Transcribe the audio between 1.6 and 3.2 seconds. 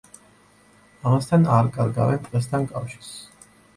კარგავენ ტყესთან კავშირს.